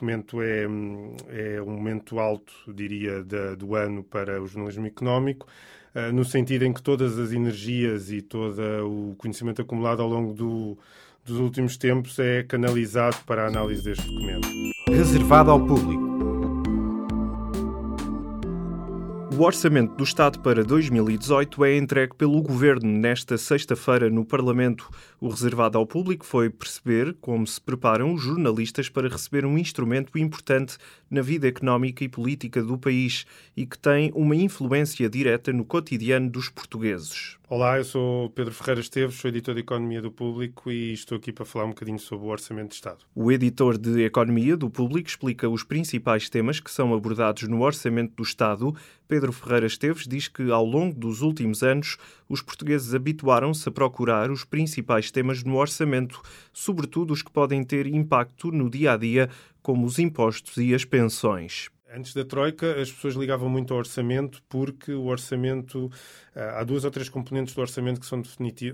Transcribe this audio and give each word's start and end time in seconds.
documento 0.00 0.40
é, 0.40 0.64
é 0.64 1.62
um 1.62 1.70
momento 1.70 2.18
alto, 2.18 2.52
diria, 2.66 3.22
do 3.56 3.74
ano 3.74 4.02
para 4.02 4.42
o 4.42 4.46
jornalismo 4.46 4.86
económico, 4.86 5.46
uh, 5.94 6.12
no 6.12 6.24
sentido 6.24 6.64
em 6.64 6.72
que 6.72 6.82
todas 6.82 7.18
as 7.18 7.32
energias 7.32 8.10
e 8.10 8.22
todo 8.22 8.58
o 8.86 9.14
conhecimento 9.18 9.60
acumulado 9.60 10.00
ao 10.00 10.08
longo 10.08 10.32
do, 10.32 10.78
dos 11.24 11.38
últimos 11.38 11.76
tempos 11.76 12.18
é 12.18 12.42
canalizado 12.42 13.18
para 13.26 13.44
a 13.44 13.48
análise 13.48 13.82
deste 13.84 14.06
documento. 14.06 14.48
Reservado 14.88 15.50
ao 15.50 15.60
público. 15.60 16.09
O 19.40 19.42
Orçamento 19.42 19.94
do 19.94 20.04
Estado 20.04 20.38
para 20.40 20.62
2018 20.62 21.64
é 21.64 21.74
entregue 21.78 22.14
pelo 22.14 22.42
Governo 22.42 22.86
nesta 22.86 23.38
sexta-feira 23.38 24.10
no 24.10 24.22
Parlamento. 24.22 24.90
O 25.18 25.30
reservado 25.30 25.78
ao 25.78 25.86
público 25.86 26.26
foi 26.26 26.50
perceber 26.50 27.16
como 27.22 27.46
se 27.46 27.58
preparam 27.58 28.12
os 28.12 28.20
jornalistas 28.20 28.90
para 28.90 29.08
receber 29.08 29.46
um 29.46 29.56
instrumento 29.56 30.18
importante 30.18 30.76
na 31.10 31.22
vida 31.22 31.48
económica 31.48 32.04
e 32.04 32.08
política 32.08 32.62
do 32.62 32.76
país 32.76 33.24
e 33.56 33.64
que 33.64 33.78
tem 33.78 34.12
uma 34.14 34.36
influência 34.36 35.08
direta 35.08 35.54
no 35.54 35.64
cotidiano 35.64 36.28
dos 36.28 36.50
portugueses. 36.50 37.40
Olá, 37.48 37.78
eu 37.78 37.84
sou 37.84 38.30
Pedro 38.30 38.54
Ferreira 38.54 38.80
Esteves, 38.80 39.16
sou 39.16 39.28
editor 39.28 39.54
de 39.54 39.62
Economia 39.62 40.00
do 40.00 40.12
Público 40.12 40.70
e 40.70 40.92
estou 40.92 41.18
aqui 41.18 41.32
para 41.32 41.44
falar 41.44 41.64
um 41.64 41.70
bocadinho 41.70 41.98
sobre 41.98 42.26
o 42.26 42.30
Orçamento 42.30 42.68
de 42.68 42.74
Estado. 42.76 42.98
O 43.12 43.32
editor 43.32 43.76
de 43.76 44.04
Economia 44.04 44.56
do 44.56 44.70
Público 44.70 45.08
explica 45.08 45.48
os 45.48 45.64
principais 45.64 46.28
temas 46.30 46.60
que 46.60 46.70
são 46.70 46.94
abordados 46.94 47.48
no 47.48 47.62
Orçamento 47.62 48.14
do 48.14 48.22
Estado. 48.22 48.72
Pedro 49.10 49.32
Ferreira 49.32 49.66
Esteves 49.66 50.06
diz 50.06 50.28
que, 50.28 50.52
ao 50.52 50.64
longo 50.64 50.94
dos 50.96 51.20
últimos 51.20 51.64
anos, 51.64 51.96
os 52.28 52.40
portugueses 52.40 52.94
habituaram-se 52.94 53.68
a 53.68 53.72
procurar 53.72 54.30
os 54.30 54.44
principais 54.44 55.10
temas 55.10 55.42
no 55.42 55.56
orçamento, 55.56 56.22
sobretudo 56.52 57.12
os 57.12 57.20
que 57.20 57.28
podem 57.32 57.64
ter 57.64 57.88
impacto 57.88 58.52
no 58.52 58.70
dia 58.70 58.92
a 58.92 58.96
dia, 58.96 59.28
como 59.60 59.84
os 59.84 59.98
impostos 59.98 60.58
e 60.58 60.72
as 60.72 60.84
pensões. 60.84 61.70
Antes 61.92 62.14
da 62.14 62.24
Troika, 62.24 62.80
as 62.80 62.92
pessoas 62.92 63.16
ligavam 63.16 63.48
muito 63.48 63.74
ao 63.74 63.80
orçamento 63.80 64.40
porque 64.48 64.92
o 64.92 65.06
orçamento. 65.06 65.90
Ah, 66.32 66.60
há 66.60 66.64
duas 66.64 66.84
ou 66.84 66.90
três 66.92 67.08
componentes 67.08 67.52
do 67.52 67.60
orçamento 67.60 67.98
que 67.98 68.06
são, 68.06 68.22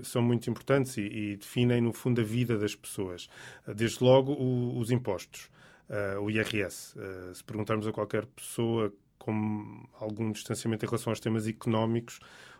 são 0.03 0.21
muito 0.21 0.47
importantes 0.51 0.97
e, 0.97 1.01
e, 1.01 1.37
definem, 1.37 1.81
no 1.81 1.91
fundo, 1.91 2.21
a 2.21 2.23
vida 2.23 2.59
das 2.59 2.75
pessoas. 2.75 3.27
Ah, 3.65 3.73
desde 3.73 4.03
logo, 4.03 4.33
o, 4.33 4.77
os 4.77 4.91
impostos, 4.91 5.49
uh, 5.89 6.21
o 6.21 6.29
IRS. 6.29 6.95
Uh, 6.95 7.33
se 7.33 7.43
perguntarmos 7.43 7.87
a 7.87 7.91
qualquer 7.91 8.27
pessoa 8.27 8.93
com 9.17 9.85
algum 9.99 10.31
distanciamento 10.31 10.85
em 10.85 10.87
relação 10.87 11.11
aos 11.11 11.19
temas 11.19 11.47
económicos, 11.47 12.19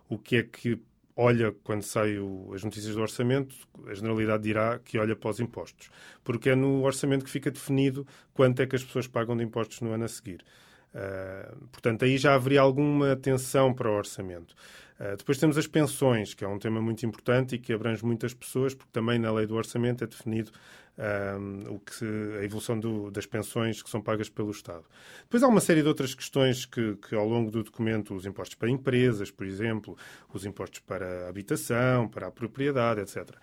o 0.10 0.18
que 0.18 0.38
é 0.38 0.44
que 0.44 0.80
olha, 1.18 1.52
quando 1.64 1.82
saem 1.82 2.18
as 2.54 2.64
notícias 2.64 2.94
do 2.94 3.02
orçamento, 3.02 3.56
a 3.88 3.94
generalidade 3.96 4.44
dirá 4.44 4.78
que 4.78 5.00
olha 5.00 5.16
para 5.16 5.32
os 5.32 5.40
impostos. 5.40 5.90
Porque 6.24 6.52
é 6.52 6.56
no 6.56 6.84
orçamento 6.84 7.26
que 7.26 7.32
fica 7.32 7.50
definido 7.50 8.06
quanto 8.36 8.62
é 8.62 8.68
que 8.68 8.76
as 8.76 8.84
pessoas 8.84 9.08
pagam 9.08 9.36
de 9.36 9.44
impostos 9.44 9.82
no 9.82 9.92
ano 9.92 10.06
a 10.06 10.08
seguir. 10.08 10.46
Uh, 10.94 11.68
portanto, 11.72 12.06
aí 12.06 12.18
já 12.18 12.36
haveria 12.36 12.62
alguma 12.62 13.12
atenção 13.12 13.74
para 13.74 13.90
o 13.90 13.96
orçamento. 13.96 14.56
Uh, 15.00 15.16
depois 15.18 15.38
temos 15.38 15.58
as 15.58 15.68
pensões, 15.68 16.34
que 16.34 16.44
é 16.44 16.48
um 16.48 16.58
tema 16.58 16.82
muito 16.82 17.06
importante 17.06 17.56
e 17.56 17.60
que 17.60 17.72
abrange 17.72 18.04
muitas 18.06 18.34
pessoas, 18.34 18.74
porque 18.74 18.92
também 18.92 19.20
na 19.20 19.32
lei 19.32 19.46
do 19.46 19.56
orçamento 19.56 20.04
é 20.04 20.08
definido 20.08 20.52
um, 20.98 21.76
o 21.76 21.80
que, 21.80 22.06
a 22.40 22.44
evolução 22.44 22.80
do, 22.80 23.12
das 23.12 23.26
pensões 23.26 23.82
que 23.82 23.90
são 23.90 24.02
pagas 24.02 24.30
pelo 24.30 24.52
Estado. 24.52 24.84
Depois 25.24 25.44
há 25.44 25.48
uma 25.48 25.62
série 25.62 25.82
de 25.82 25.88
outras 25.88 26.16
questões 26.16 26.66
que, 26.66 26.96
que, 26.96 27.16
ao 27.16 27.28
longo 27.28 27.52
do 27.52 27.64
documento, 27.64 28.16
os 28.16 28.26
impostos 28.26 28.56
para 28.56 28.70
empresas, 28.70 29.30
por 29.30 29.46
exemplo, 29.46 29.96
os 30.34 30.46
impostos 30.46 30.80
para 30.80 31.26
a 31.26 31.30
habitação, 31.30 32.08
para 32.08 32.28
a 32.28 32.32
propriedade, 32.32 33.02
etc. 33.02 33.36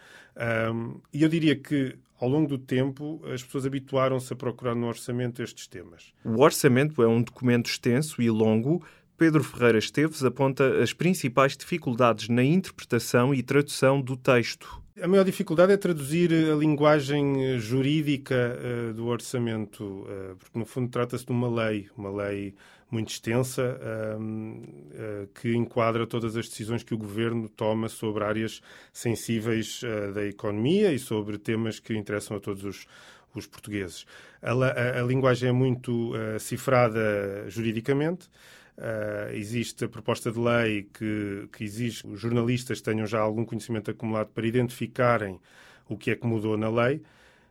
Um, 0.72 1.00
e 1.12 1.22
eu 1.22 1.28
diria 1.28 1.54
que 1.56 1.96
ao 2.20 2.28
longo 2.28 2.48
do 2.48 2.58
tempo, 2.58 3.20
as 3.26 3.42
pessoas 3.42 3.66
habituaram-se 3.66 4.32
a 4.32 4.36
procurar 4.36 4.74
no 4.74 4.86
orçamento 4.86 5.42
estes 5.42 5.66
temas. 5.66 6.14
O 6.24 6.40
orçamento 6.40 7.02
é 7.02 7.08
um 7.08 7.22
documento 7.22 7.68
extenso 7.68 8.22
e 8.22 8.30
longo. 8.30 8.82
Pedro 9.16 9.44
Ferreira 9.44 9.78
Esteves 9.78 10.24
aponta 10.24 10.82
as 10.82 10.92
principais 10.92 11.56
dificuldades 11.56 12.28
na 12.28 12.42
interpretação 12.42 13.32
e 13.32 13.42
tradução 13.42 14.00
do 14.00 14.16
texto. 14.16 14.82
A 15.00 15.08
maior 15.08 15.24
dificuldade 15.24 15.72
é 15.72 15.76
traduzir 15.76 16.32
a 16.32 16.54
linguagem 16.54 17.58
jurídica 17.58 18.56
uh, 18.56 18.94
do 18.94 19.06
orçamento, 19.06 19.82
uh, 19.82 20.36
porque 20.36 20.58
no 20.58 20.64
fundo 20.64 20.88
trata-se 20.88 21.26
de 21.26 21.32
uma 21.32 21.48
lei, 21.48 21.88
uma 21.96 22.10
lei 22.10 22.54
muito 22.90 23.10
extensa 23.10 23.76
uh, 23.80 25.26
que 25.34 25.54
enquadra 25.54 26.06
todas 26.06 26.36
as 26.36 26.48
decisões 26.48 26.82
que 26.84 26.94
o 26.94 26.98
governo 26.98 27.48
toma 27.48 27.88
sobre 27.88 28.22
áreas 28.22 28.60
sensíveis 28.92 29.80
da 30.14 30.24
economia 30.24 30.92
e 30.92 30.98
sobre 30.98 31.38
temas 31.38 31.80
que 31.80 31.96
interessam 31.96 32.36
a 32.36 32.40
todos 32.40 32.62
os, 32.64 32.86
os 33.34 33.46
portugueses. 33.48 34.06
A, 34.40 34.52
a, 34.52 35.00
a, 35.00 35.02
linguagem 35.02 35.48
é 35.48 35.52
muito 35.52 36.12
cifrada 36.38 37.44
juridicamente. 37.48 38.28
Uh, 38.76 39.32
existe 39.32 39.84
a 39.84 39.88
proposta 39.88 40.32
de 40.32 40.38
lei 40.38 40.88
que, 40.92 41.48
que 41.52 41.62
exige 41.62 42.02
que 42.02 42.08
os 42.08 42.20
jornalistas 42.20 42.80
tenham 42.80 43.06
já 43.06 43.20
algum 43.20 43.44
conhecimento 43.44 43.90
acumulado 43.90 44.30
para 44.34 44.46
identificarem 44.46 45.38
o 45.88 45.96
que 45.96 46.10
é 46.10 46.16
que 46.16 46.26
mudou 46.26 46.56
na 46.56 46.68
lei. 46.68 47.00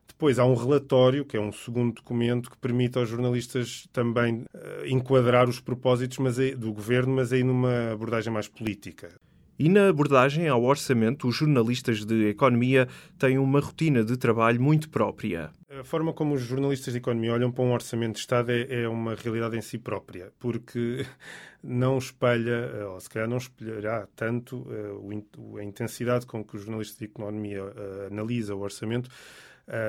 Depois 0.05 0.37
há 0.37 0.45
um 0.45 0.53
relatório, 0.53 1.23
que 1.23 1.37
é 1.37 1.39
um 1.39 1.51
segundo 1.51 1.95
documento, 1.95 2.51
que 2.51 2.57
permite 2.57 2.97
aos 2.97 3.07
jornalistas 3.07 3.87
também 3.93 4.45
uh, 4.53 4.85
enquadrar 4.85 5.47
os 5.47 5.61
propósitos 5.61 6.17
mas 6.17 6.37
aí, 6.37 6.55
do 6.55 6.73
governo, 6.73 7.15
mas 7.15 7.31
aí 7.31 7.43
numa 7.43 7.93
abordagem 7.93 8.31
mais 8.31 8.49
política. 8.49 9.09
E 9.57 9.69
na 9.69 9.87
abordagem 9.87 10.47
ao 10.47 10.63
orçamento, 10.63 11.27
os 11.27 11.35
jornalistas 11.35 12.03
de 12.03 12.27
economia 12.27 12.87
têm 13.17 13.37
uma 13.37 13.59
rotina 13.59 14.03
de 14.03 14.17
trabalho 14.17 14.59
muito 14.61 14.89
própria. 14.89 15.51
A 15.83 15.85
forma 15.85 16.13
como 16.13 16.33
os 16.35 16.41
jornalistas 16.41 16.93
de 16.93 16.99
economia 16.99 17.33
olham 17.33 17.51
para 17.51 17.61
um 17.61 17.73
orçamento 17.73 18.13
de 18.13 18.19
Estado 18.21 18.53
é, 18.53 18.83
é 18.83 18.87
uma 18.87 19.15
realidade 19.15 19.57
em 19.57 19.61
si 19.61 19.77
própria, 19.77 20.31
porque 20.39 21.05
não 21.61 21.97
espelha, 21.97 22.87
ou 22.87 22.99
se 23.01 23.09
calhar 23.09 23.27
não 23.27 23.35
espelhará 23.35 24.07
tanto 24.15 24.59
uh, 24.59 25.57
a 25.57 25.61
intensidade 25.63 26.25
com 26.25 26.41
que 26.41 26.55
os 26.55 26.61
jornalistas 26.61 26.97
de 26.97 27.03
economia 27.03 27.65
uh, 27.65 28.07
analisam 28.09 28.59
o 28.59 28.61
orçamento, 28.61 29.09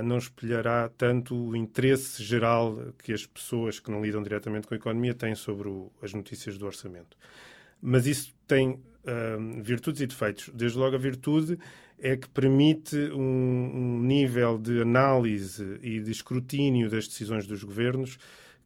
não 0.05 0.19
espelhará 0.19 0.88
tanto 0.97 1.37
o 1.37 1.56
interesse 1.56 2.22
geral 2.22 2.76
que 3.03 3.12
as 3.12 3.26
pessoas 3.26 3.78
que 3.78 3.91
não 3.91 4.05
lidam 4.05 4.22
diretamente 4.22 4.66
com 4.66 4.75
a 4.75 4.76
economia 4.76 5.15
têm 5.15 5.34
sobre 5.37 5.69
o, 5.69 5.93
as 6.03 6.12
notícias 6.12 6.59
do 6.59 6.66
orçamento. 6.66 7.16
Mas 7.86 8.06
isso 8.06 8.34
tem 8.46 8.80
virtudes 9.62 10.00
e 10.00 10.06
defeitos. 10.06 10.50
Desde 10.54 10.78
logo, 10.78 10.96
a 10.96 10.98
virtude 10.98 11.58
é 11.98 12.16
que 12.16 12.26
permite 12.28 12.96
um, 13.12 13.20
um, 13.20 14.00
nível 14.00 14.58
de 14.58 14.80
análise 14.80 15.78
e 15.82 16.00
de 16.00 16.10
escrutínio 16.10 16.88
das 16.88 17.06
decisões 17.06 17.46
dos 17.46 17.62
governos 17.62 18.18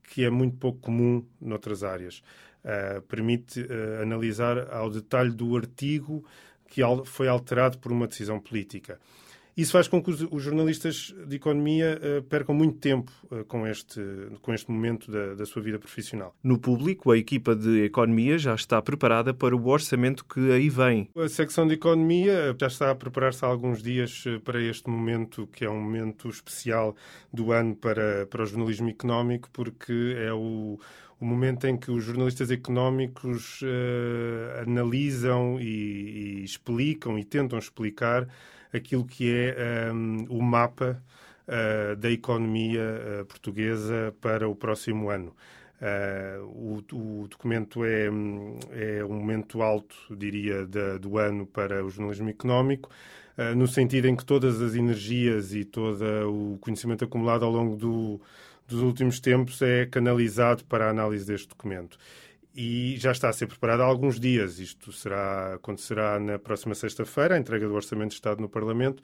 que 0.04 0.24
é 0.24 0.30
muito 0.30 0.56
pouco 0.56 0.78
comum 0.80 1.24
noutras 1.40 1.84
áreas. 1.84 2.22
Uh, 2.64 3.02
permite 3.02 3.60
uh, 3.60 4.02
analisar 4.02 4.72
ao 4.72 4.90
detalhe 4.90 5.30
do 5.30 5.56
artigo 5.56 6.24
que 6.66 6.82
foi 7.04 7.28
alterado 7.28 7.78
por 7.78 7.92
uma 7.92 8.06
decisão 8.06 8.40
política. 8.40 8.98
Isso 9.58 9.72
faz 9.72 9.88
com 9.88 10.00
que 10.00 10.08
os, 10.08 10.24
os 10.30 10.41
jornalistas 10.41 11.12
de 11.26 11.34
economia 11.34 12.00
uh, 12.00 12.22
percam 12.22 12.54
muito 12.54 12.78
tempo 12.78 13.10
uh, 13.24 13.44
com, 13.46 13.66
este, 13.66 14.00
com 14.41 14.54
este 14.54 14.70
momento 14.70 15.10
da, 15.10 15.34
da, 15.34 15.44
sua 15.44 15.60
vida 15.60 15.80
profissional. 15.80 16.32
No 16.44 16.60
público, 16.60 17.10
a 17.10 17.19
equipa 17.19 17.56
de 17.56 17.82
economia 17.82 18.38
já 18.38 18.54
está 18.54 18.80
preparada 18.80 19.34
para 19.34 19.56
o 19.56 19.66
orçamento 19.66 20.24
que 20.24 20.52
aí 20.52 20.68
vem. 20.68 21.10
A 21.16 21.28
secção 21.28 21.66
de 21.66 21.74
economia 21.74 22.54
já 22.56 22.68
está 22.68 22.92
a 22.92 22.94
preparar-se 22.94 23.44
há 23.44 23.48
alguns 23.48 23.82
dias 23.82 24.22
para 24.44 24.62
este 24.62 24.88
momento, 24.88 25.48
que 25.48 25.64
é 25.64 25.70
um 25.70 25.82
momento 25.82 26.28
especial 26.28 26.94
do 27.32 27.50
ano 27.50 27.74
para, 27.74 28.26
para 28.26 28.44
o 28.44 28.47
jornalismo 28.47 28.88
económico, 28.88 29.50
porque 29.52 30.14
é 30.18 30.32
o 30.32 30.78
o 31.20 31.26
momento 31.26 31.66
em 31.66 31.76
que 31.76 31.91
os 31.91 32.04
jornalistas 32.04 32.48
económicos 32.48 33.60
uh, 33.62 34.62
analisam 34.62 35.58
e, 35.60 35.64
e, 35.64 36.44
explicam 36.44 37.18
e 37.18 37.24
tentam 37.24 37.58
explicar 37.58 38.28
aquilo 38.72 39.04
que 39.04 39.32
é 39.32 39.92
um, 39.92 40.26
o 40.28 40.42
mapa 40.42 41.02
uh, 41.46 41.96
da 41.96 42.10
economia 42.10 42.82
uh, 43.20 43.24
portuguesa 43.26 44.14
para 44.20 44.48
o 44.48 44.54
próximo 44.54 45.10
ano. 45.10 45.34
Uh, 45.80 46.82
o, 46.92 47.22
o, 47.22 47.28
documento 47.28 47.84
é, 47.84 48.06
é, 48.06 49.04
um 49.04 49.15
momento 49.15 49.62
alto, 49.62 49.94
diria, 50.16 50.66
do 51.00 51.18
ano 51.18 51.47
para 51.47 51.84
o 51.84 51.88
jornalismo 51.88 52.28
económico, 52.28 52.91
uh, 53.38 53.54
no 53.54 53.68
sentido 53.68 54.09
em 54.09 54.16
que 54.16 54.24
todas 54.24 54.60
as 54.60 54.74
energias 54.74 55.54
e 55.54 55.64
todo 55.64 56.04
o 56.28 56.59
conhecimento 56.59 57.04
acumulado 57.04 57.44
ao 57.44 57.53
longo 57.53 57.76
do, 57.76 58.21
dos 58.66 58.82
últimos 58.82 59.21
tempos 59.21 59.62
é 59.62 59.86
canalizado 59.86 60.64
para 60.64 60.86
a 60.86 60.91
análise 60.91 61.24
deste 61.24 61.48
documento 61.48 61.97
e 62.60 62.97
já 62.99 63.13
está 63.13 63.28
a 63.28 63.33
ser 63.33 63.47
preparado 63.47 63.83
há 63.83 63.84
alguns 63.84 64.19
dias. 64.19 64.59
Isto 64.59 64.91
será, 64.91 65.55
acontecerá 65.55 66.19
na 66.19 66.41
próxima 66.41 66.75
sexta-feira, 66.75 67.37
a 67.37 67.39
entrega 67.39 67.69
do 67.69 67.75
Orçamento 67.75 68.09
de 68.09 68.15
Estado 68.16 68.41
no 68.41 68.49
Parlamento, 68.49 69.01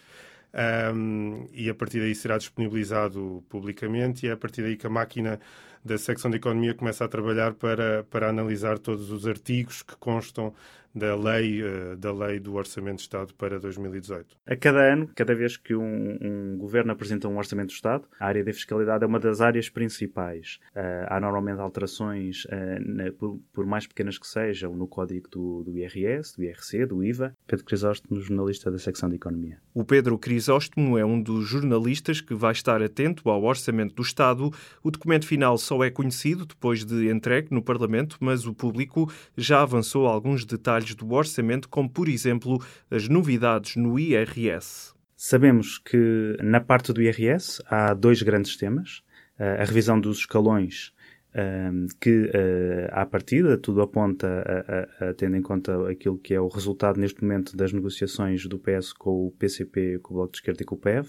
um, 0.92 1.48
e 1.52 1.70
a 1.70 1.74
partir 1.74 2.00
daí 2.00 2.16
será 2.16 2.36
disponibilizado 2.36 3.44
publicamente, 3.48 4.26
e 4.26 4.28
é 4.28 4.32
a 4.32 4.36
partir 4.36 4.62
daí 4.62 4.76
que 4.76 4.88
a 4.88 4.90
máquina 4.90 5.38
da 5.84 5.98
secção 5.98 6.30
de 6.30 6.38
Economia 6.38 6.74
começa 6.74 7.04
a 7.04 7.08
trabalhar 7.08 7.54
para, 7.54 8.04
para 8.04 8.28
analisar 8.28 8.78
todos 8.78 9.10
os 9.10 9.26
artigos 9.26 9.82
que 9.82 9.96
constam 9.96 10.54
da 10.94 11.16
lei, 11.16 11.60
eh, 11.60 11.96
da 11.96 12.12
lei 12.12 12.38
do 12.38 12.54
Orçamento 12.54 12.96
de 12.96 13.02
Estado 13.02 13.34
para 13.34 13.58
2018. 13.58 14.36
A 14.46 14.56
cada 14.56 14.80
ano, 14.80 15.10
cada 15.14 15.34
vez 15.34 15.56
que 15.56 15.74
um, 15.74 16.18
um 16.22 16.56
governo 16.56 16.92
apresenta 16.92 17.26
um 17.26 17.36
Orçamento 17.36 17.68
de 17.68 17.74
Estado, 17.74 18.06
a 18.20 18.26
área 18.26 18.44
da 18.44 18.52
fiscalidade 18.52 19.02
é 19.02 19.06
uma 19.06 19.18
das 19.18 19.40
áreas 19.40 19.68
principais. 19.68 20.60
Uh, 20.74 21.06
há 21.08 21.20
normalmente 21.20 21.60
alterações, 21.60 22.44
uh, 22.44 22.48
na, 22.80 23.10
por, 23.10 23.40
por, 23.52 23.66
mais 23.66 23.86
pequenas 23.86 24.18
que 24.18 24.26
sejam, 24.26 24.76
no 24.76 24.86
código 24.86 25.28
do, 25.28 25.64
do, 25.64 25.76
IRS, 25.76 26.36
do 26.36 26.44
IRC, 26.44 26.86
do 26.86 27.02
IVA. 27.02 27.36
Pedro 27.46 27.64
Crisóstomo, 27.64 28.20
jornalista 28.20 28.70
da 28.70 28.78
secção 28.78 29.08
de 29.08 29.16
Economia. 29.16 29.58
O 29.72 29.84
Pedro 29.84 30.16
Crisóstomo 30.16 30.96
é 30.96 31.04
um 31.04 31.20
dos 31.20 31.44
jornalistas 31.48 32.20
que 32.20 32.34
vai 32.34 32.52
estar 32.52 32.80
atento 32.80 33.28
ao 33.28 33.42
Orçamento 33.42 33.94
do 33.94 34.02
Estado. 34.02 34.52
O 34.82 34.90
documento 34.90 35.26
final 35.26 35.58
só 35.58 35.73
é 35.82 35.90
conhecido 35.90 36.44
depois 36.46 36.84
de 36.84 37.10
entregue 37.10 37.48
no 37.50 37.62
Parlamento, 37.62 38.18
mas 38.20 38.46
o 38.46 38.54
público 38.54 39.10
já 39.36 39.62
avançou 39.62 40.06
alguns 40.06 40.44
detalhes 40.44 40.84
detalhes 40.84 40.94
do 40.94 41.12
orçamento, 41.12 41.68
como 41.68 41.88
por 41.88 42.08
exemplo 42.08 42.62
as 42.90 43.08
novidades 43.08 43.76
no 43.76 43.98
IRS. 43.98 44.92
Sabemos 45.16 45.78
que 45.78 46.36
na 46.42 46.60
parte 46.60 46.92
do 46.92 47.00
IRS 47.00 47.62
há 47.66 47.94
dois 47.94 48.22
grandes 48.22 48.56
temas. 48.56 49.02
Eh, 49.38 49.62
a 49.62 49.64
revisão 49.64 49.98
dos 49.98 50.18
escalões, 50.18 50.92
ehm, 51.34 51.86
que 52.00 52.30
eh, 52.32 52.88
à 52.92 53.04
partida 53.04 53.58
tudo 53.58 53.82
aponta, 53.82 54.26
a, 54.26 55.06
a, 55.06 55.10
a, 55.10 55.14
tendo 55.14 55.36
em 55.36 55.42
conta 55.42 55.90
aquilo 55.90 56.18
que 56.18 56.32
é 56.34 56.40
o 56.40 56.48
resultado 56.48 56.98
neste 57.00 57.22
momento 57.22 57.56
das 57.56 57.72
negociações 57.72 58.46
do 58.46 58.58
PS 58.58 58.92
com 58.92 59.26
o 59.26 59.30
PCP, 59.32 59.98
com 60.02 60.14
o 60.14 60.16
Bloco 60.18 60.32
de 60.32 60.38
Esquerda 60.38 60.62
e 60.62 60.64
com 60.64 60.74
o 60.74 60.78
PEV, 60.78 61.08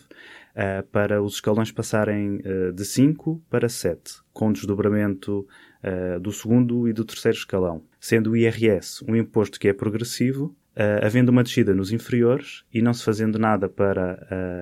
eh, 0.55 0.81
para 0.91 1.21
os 1.21 1.35
escalões 1.35 1.71
passarem 1.71 2.41
de 2.73 2.85
5 2.85 3.41
para 3.49 3.69
7, 3.69 4.21
com 4.33 4.51
desdobramento 4.51 5.47
uh, 5.85 6.19
do 6.19 6.31
segundo 6.31 6.87
e 6.87 6.93
do 6.93 7.05
terceiro 7.05 7.37
escalão, 7.37 7.83
sendo 7.99 8.31
o 8.31 8.37
IRS 8.37 9.03
um 9.07 9.15
imposto 9.15 9.59
que 9.59 9.67
é 9.67 9.73
progressivo, 9.73 10.55
uh, 10.75 11.05
havendo 11.05 11.31
uma 11.31 11.43
descida 11.43 11.73
nos 11.73 11.91
inferiores 11.91 12.63
e 12.73 12.81
não 12.81 12.93
se 12.93 13.03
fazendo 13.03 13.39
nada 13.39 13.67
para 13.69 14.19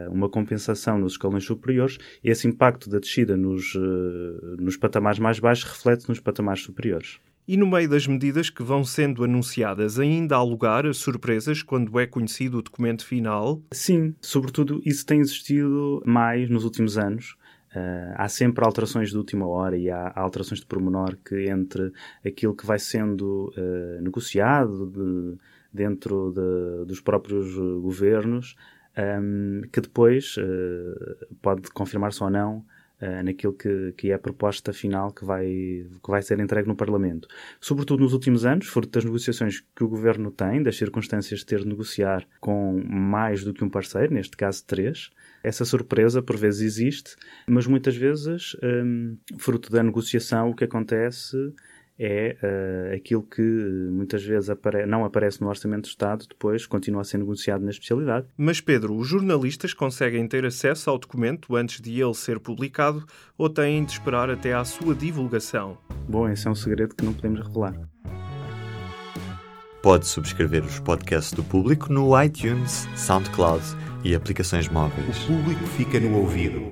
uh, 0.07 0.13
uma 0.13 0.29
compensação 0.29 0.97
nos 0.97 1.13
escalões 1.13 1.43
superiores, 1.43 1.97
esse 2.23 2.47
impacto 2.47 2.89
da 2.89 2.99
descida 2.99 3.35
nos, 3.35 3.73
nos 4.59 4.77
patamares 4.77 5.19
mais 5.19 5.39
baixos 5.39 5.69
reflete 5.69 6.07
nos 6.07 6.19
patamares 6.19 6.63
superiores. 6.63 7.19
E 7.45 7.57
no 7.57 7.67
meio 7.67 7.89
das 7.89 8.07
medidas 8.07 8.49
que 8.49 8.63
vão 8.63 8.85
sendo 8.85 9.21
anunciadas, 9.21 9.99
ainda 9.99 10.37
há 10.37 10.43
lugar 10.43 10.85
a 10.85 10.93
surpresas 10.93 11.61
quando 11.61 11.99
é 11.99 12.07
conhecido 12.07 12.59
o 12.59 12.61
documento 12.61 13.05
final? 13.05 13.61
Sim, 13.73 14.15
sobretudo 14.21 14.81
isso 14.85 15.05
tem 15.05 15.19
existido 15.19 16.01
mais 16.05 16.49
nos 16.49 16.63
últimos 16.63 16.97
anos. 16.97 17.35
Uh, 17.75 18.13
há 18.15 18.29
sempre 18.29 18.63
alterações 18.63 19.09
de 19.09 19.17
última 19.17 19.47
hora 19.47 19.75
e 19.75 19.89
há, 19.89 20.11
alterações 20.15 20.59
de 20.59 20.65
pormenor 20.65 21.17
que 21.25 21.49
entre 21.49 21.91
aquilo 22.23 22.55
que 22.55 22.65
vai 22.65 22.77
sendo 22.77 23.51
uh, 23.57 24.01
negociado 24.01 24.85
de, 24.85 25.37
dentro 25.73 26.31
de, 26.31 26.85
dos 26.85 27.01
próprios 27.01 27.55
governos, 27.81 28.55
um, 28.95 29.61
que 29.71 29.81
depois 29.81 30.37
uh, 30.37 31.35
pode 31.41 31.71
confirmar-se 31.71 32.23
ou 32.23 32.29
não 32.29 32.63
naquilo 33.23 33.53
que, 33.53 33.93
que 33.97 34.11
é 34.11 34.13
a 34.13 34.19
proposta 34.19 34.71
final 34.73 35.11
que 35.11 35.25
vai, 35.25 35.45
que 35.45 36.09
vai 36.09 36.21
ser 36.21 36.39
entregue 36.39 36.67
no 36.67 36.75
Parlamento. 36.75 37.27
Sobretudo 37.59 38.03
nos 38.03 38.13
últimos 38.13 38.45
anos, 38.45 38.67
fruto 38.67 38.89
das 38.91 39.05
negociações 39.05 39.63
que 39.75 39.83
o 39.83 39.87
Governo 39.87 40.31
tem, 40.31 40.61
das 40.61 40.77
circunstâncias 40.77 41.41
de 41.41 41.45
ter 41.45 41.59
de 41.59 41.67
negociar 41.67 42.25
com 42.39 42.81
mais 42.87 43.43
do 43.43 43.53
que 43.53 43.63
um 43.63 43.69
parceiro, 43.69 44.13
neste 44.13 44.37
caso 44.37 44.63
três, 44.65 45.09
essa 45.43 45.65
surpresa 45.65 46.21
por 46.21 46.37
vezes 46.37 46.61
existe, 46.61 47.15
mas 47.47 47.67
muitas 47.67 47.95
vezes, 47.95 48.55
um, 48.63 49.17
fruto 49.37 49.71
da 49.71 49.83
negociação, 49.83 50.49
o 50.49 50.55
que 50.55 50.63
acontece 50.63 51.37
é 51.97 52.35
uh, 52.41 52.95
aquilo 52.95 53.23
que 53.23 53.41
muitas 53.91 54.23
vezes 54.23 54.49
apare 54.49 54.85
não 54.85 55.05
aparece 55.05 55.41
no 55.41 55.47
Orçamento 55.47 55.83
de 55.83 55.89
Estado, 55.89 56.25
depois 56.27 56.65
continua 56.65 57.01
a 57.01 57.03
ser 57.03 57.17
negociado 57.17 57.63
na 57.63 57.71
especialidade. 57.71 58.27
Mas, 58.37 58.59
Pedro, 58.59 58.95
os 58.95 59.07
jornalistas 59.07 59.73
conseguem 59.73 60.27
ter 60.27 60.45
acesso 60.45 60.89
ao 60.89 60.97
documento 60.97 61.55
antes 61.55 61.79
de 61.81 62.01
ele 62.01 62.13
ser 62.13 62.39
publicado 62.39 63.05
ou 63.37 63.49
têm 63.49 63.83
de 63.83 63.91
esperar 63.91 64.29
até 64.29 64.53
à 64.53 64.63
sua 64.63 64.95
divulgação? 64.95 65.77
Bom, 66.07 66.29
esse 66.29 66.47
é 66.47 66.51
um 66.51 66.55
segredo 66.55 66.95
que 66.95 67.05
não 67.05 67.13
podemos 67.13 67.41
revelar. 67.41 67.75
Pode 69.81 70.07
subscrever 70.07 70.63
os 70.63 70.79
podcasts 70.79 71.33
do 71.33 71.43
público 71.43 71.91
no 71.91 72.21
iTunes, 72.21 72.87
SoundCloud 72.95 73.63
e 74.03 74.15
aplicações 74.15 74.69
móveis. 74.69 75.23
O 75.25 75.27
público 75.27 75.65
fica 75.67 75.99
no 75.99 76.19
ouvido. 76.19 76.71